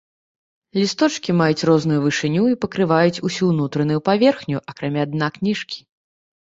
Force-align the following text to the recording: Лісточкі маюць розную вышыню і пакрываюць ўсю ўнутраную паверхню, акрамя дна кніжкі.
Лісточкі 0.79 1.35
маюць 1.41 1.67
розную 1.71 1.99
вышыню 2.07 2.43
і 2.55 2.57
пакрываюць 2.65 3.23
ўсю 3.29 3.43
ўнутраную 3.51 3.99
паверхню, 4.09 4.57
акрамя 4.75 5.03
дна 5.15 5.27
кніжкі. 5.39 5.79